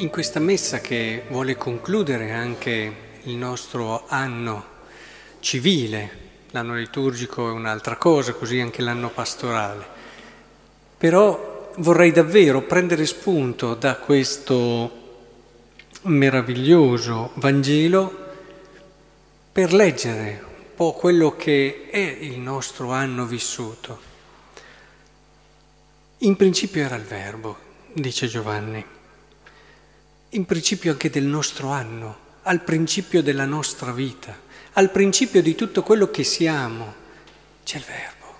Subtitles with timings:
[0.00, 2.92] In questa messa che vuole concludere anche
[3.24, 4.64] il nostro anno
[5.40, 6.10] civile,
[6.52, 9.84] l'anno liturgico è un'altra cosa, così anche l'anno pastorale,
[10.96, 14.90] però vorrei davvero prendere spunto da questo
[16.04, 18.28] meraviglioso Vangelo
[19.52, 24.00] per leggere un po' quello che è il nostro anno vissuto.
[26.20, 27.58] In principio era il Verbo,
[27.92, 28.98] dice Giovanni
[30.30, 34.36] in principio anche del nostro anno, al principio della nostra vita,
[34.74, 36.94] al principio di tutto quello che siamo.
[37.64, 38.34] C'è il verbo,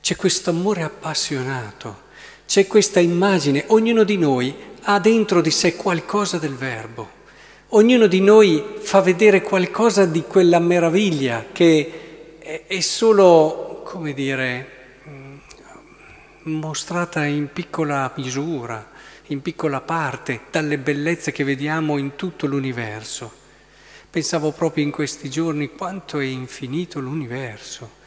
[0.00, 2.08] c'è questo amore appassionato,
[2.46, 7.08] c'è questa immagine, ognuno di noi ha dentro di sé qualcosa del verbo,
[7.68, 14.79] ognuno di noi fa vedere qualcosa di quella meraviglia che è solo, come dire,
[16.50, 18.98] mostrata in piccola misura
[19.30, 23.38] in piccola parte dalle bellezze che vediamo in tutto l'universo.
[24.10, 27.98] Pensavo proprio in questi giorni quanto è infinito l'universo,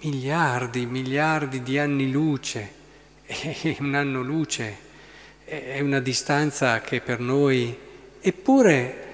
[0.00, 2.72] miliardi, miliardi di anni luce,
[3.24, 4.90] e un anno luce
[5.44, 7.76] è una distanza che per noi,
[8.20, 9.10] eppure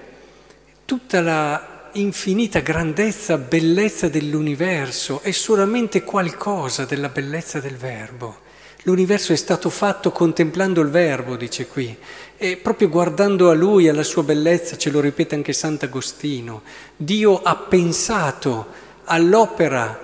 [0.85, 8.47] tutta la infinita grandezza, bellezza dell'universo è solamente qualcosa della bellezza del Verbo.
[8.83, 11.95] L'universo è stato fatto contemplando il Verbo, dice qui,
[12.37, 16.61] e proprio guardando a Lui, alla sua bellezza, ce lo ripete anche Sant'Agostino,
[16.95, 18.67] Dio ha pensato
[19.05, 19.99] all'opera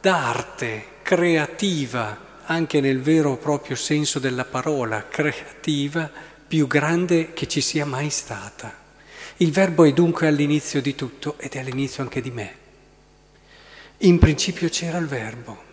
[0.00, 6.10] d'arte creativa, anche nel vero proprio senso della parola, creativa,
[6.48, 8.87] più grande che ci sia mai stata.
[9.40, 12.54] Il Verbo è dunque all'inizio di tutto ed è all'inizio anche di me.
[13.98, 15.66] In principio c'era il Verbo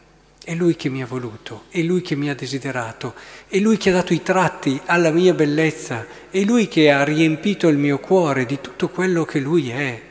[0.43, 3.15] è Lui che mi ha voluto, è Lui che mi ha desiderato,
[3.47, 7.67] è Lui che ha dato i tratti alla mia bellezza, è Lui che ha riempito
[7.67, 10.01] il mio cuore di tutto quello che Lui è.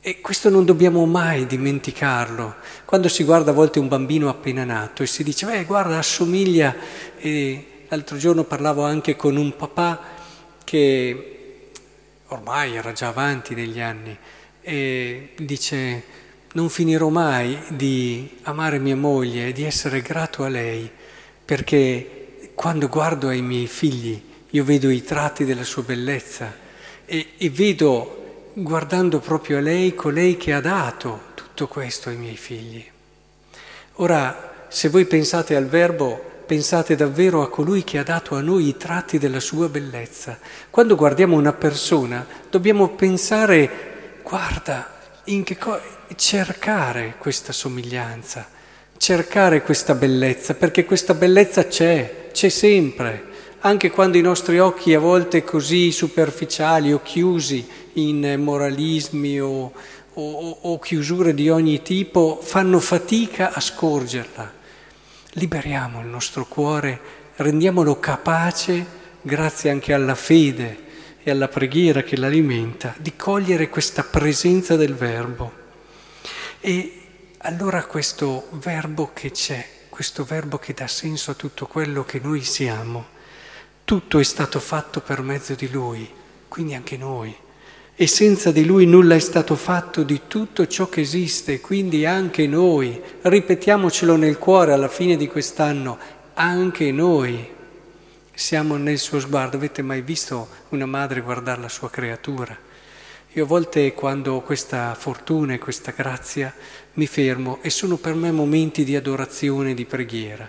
[0.00, 2.54] E questo non dobbiamo mai dimenticarlo.
[2.86, 6.74] Quando si guarda a volte un bambino appena nato e si dice, beh, guarda, assomiglia.
[7.18, 10.00] E l'altro giorno parlavo anche con un papà
[10.64, 11.35] che
[12.28, 14.16] ormai era già avanti negli anni
[14.60, 16.02] e dice
[16.52, 20.90] non finirò mai di amare mia moglie e di essere grato a lei,
[21.44, 24.20] perché quando guardo ai miei figli
[24.50, 26.54] io vedo i tratti della sua bellezza
[27.04, 32.36] e, e vedo, guardando proprio a lei, colei che ha dato tutto questo ai miei
[32.36, 32.84] figli.
[33.96, 38.68] Ora, se voi pensate al verbo, pensate davvero a colui che ha dato a noi
[38.68, 40.38] i tratti della sua bellezza.
[40.70, 45.82] Quando guardiamo una persona, dobbiamo pensare, guarda, in che cosa
[46.14, 48.46] cercare questa somiglianza,
[48.96, 53.24] cercare questa bellezza, perché questa bellezza c'è, c'è sempre,
[53.60, 59.72] anche quando i nostri occhi a volte così superficiali o chiusi in moralismi o,
[60.14, 64.55] o, o chiusure di ogni tipo fanno fatica a scorgerla.
[65.38, 66.98] Liberiamo il nostro cuore,
[67.36, 68.86] rendiamolo capace,
[69.20, 70.84] grazie anche alla fede
[71.22, 75.52] e alla preghiera che l'alimenta, di cogliere questa presenza del Verbo.
[76.58, 77.02] E
[77.38, 82.42] allora questo verbo che c'è, questo verbo che dà senso a tutto quello che noi
[82.42, 83.04] siamo,
[83.84, 86.10] tutto è stato fatto per mezzo di Lui,
[86.48, 87.36] quindi anche noi.
[87.98, 92.46] E senza di Lui nulla è stato fatto di tutto ciò che esiste, quindi anche
[92.46, 93.00] noi.
[93.22, 95.96] Ripetiamocelo nel cuore alla fine di quest'anno,
[96.34, 97.48] anche noi
[98.34, 99.56] siamo nel suo sguardo.
[99.56, 102.54] Avete mai visto una madre guardare la sua creatura?
[103.32, 106.52] Io a volte quando ho questa fortuna e questa grazia
[106.94, 110.46] mi fermo e sono per me momenti di adorazione, di preghiera,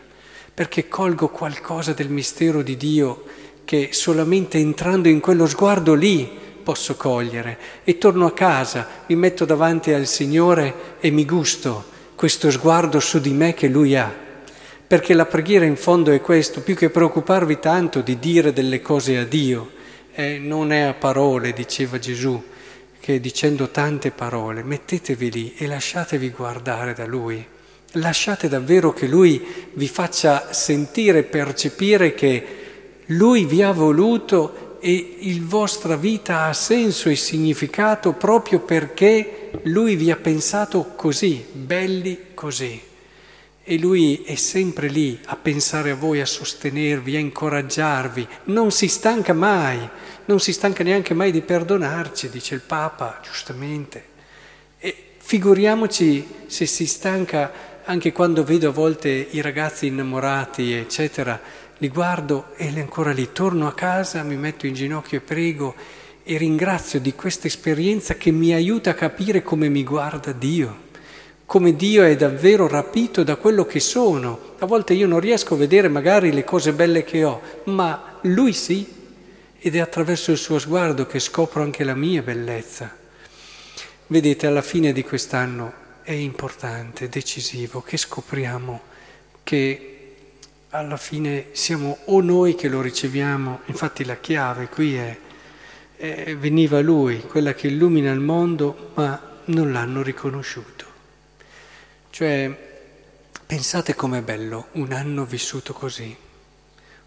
[0.54, 3.24] perché colgo qualcosa del mistero di Dio
[3.64, 9.46] che solamente entrando in quello sguardo lì posso cogliere e torno a casa, mi metto
[9.46, 14.14] davanti al Signore e mi gusto questo sguardo su di me che Lui ha.
[14.86, 19.18] Perché la preghiera in fondo è questo, più che preoccuparvi tanto di dire delle cose
[19.18, 19.72] a Dio,
[20.14, 22.44] eh, non è a parole, diceva Gesù,
[23.00, 27.46] che dicendo tante parole, mettetevi lì e lasciatevi guardare da Lui.
[27.94, 32.46] Lasciate davvero che Lui vi faccia sentire, percepire che
[33.06, 39.96] Lui vi ha voluto e la vostra vita ha senso e significato proprio perché Lui
[39.96, 42.82] vi ha pensato così, belli così.
[43.64, 48.88] E Lui è sempre lì a pensare a voi, a sostenervi, a incoraggiarvi, non si
[48.88, 49.90] stanca mai
[50.28, 54.04] non si stanca neanche mai di perdonarci, dice il Papa, giustamente.
[54.78, 61.40] E figuriamoci se si stanca anche quando vedo a volte i ragazzi innamorati, eccetera,
[61.78, 63.30] li guardo e ancora lì.
[63.32, 65.76] Torno a casa, mi metto in ginocchio e prego
[66.24, 70.86] e ringrazio di questa esperienza che mi aiuta a capire come mi guarda Dio,
[71.46, 74.56] come Dio è davvero rapito da quello che sono.
[74.60, 78.52] A volte io non riesco a vedere magari le cose belle che ho, ma Lui
[78.52, 78.86] sì,
[79.60, 82.94] ed è attraverso il suo sguardo che scopro anche la mia bellezza.
[84.08, 88.82] Vedete, alla fine di quest'anno è importante, decisivo, che scopriamo
[89.44, 89.97] che
[90.78, 95.18] alla fine siamo o noi che lo riceviamo, infatti la chiave qui è,
[95.96, 100.86] è veniva lui, quella che illumina il mondo, ma non l'hanno riconosciuto.
[102.12, 102.56] Cioè,
[103.46, 106.16] pensate com'è bello un anno vissuto così,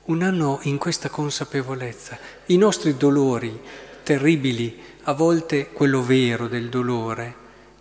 [0.06, 2.18] un anno in questa consapevolezza.
[2.46, 3.56] I nostri dolori
[4.02, 7.34] terribili, a volte quello vero del dolore,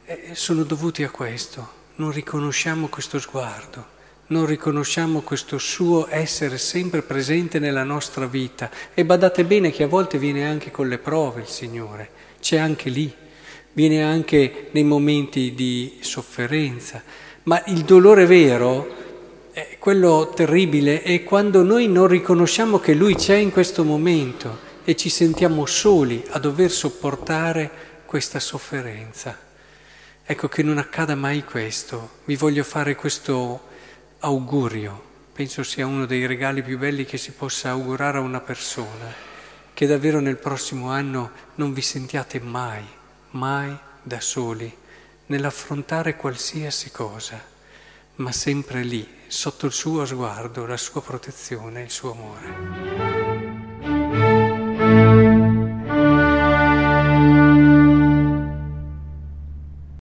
[0.06, 3.97] eh, sono dovuti a questo, non riconosciamo questo sguardo
[4.30, 8.70] non riconosciamo questo suo essere sempre presente nella nostra vita.
[8.94, 12.10] E badate bene che a volte viene anche con le prove il Signore,
[12.40, 13.14] c'è anche lì,
[13.74, 17.02] viene anche nei momenti di sofferenza.
[17.44, 18.96] Ma il dolore vero,
[19.52, 24.96] è quello terribile, è quando noi non riconosciamo che Lui c'è in questo momento e
[24.96, 27.70] ci sentiamo soli a dover sopportare
[28.06, 29.38] questa sofferenza.
[30.24, 32.18] Ecco che non accada mai questo.
[32.25, 33.69] Vi voglio fare questo
[34.19, 35.01] augurio,
[35.33, 39.13] penso sia uno dei regali più belli che si possa augurare a una persona,
[39.74, 42.83] che davvero nel prossimo anno non vi sentiate mai,
[43.31, 44.75] mai da soli
[45.27, 47.42] nell'affrontare qualsiasi cosa,
[48.16, 53.19] ma sempre lì, sotto il suo sguardo, la sua protezione, il suo amore.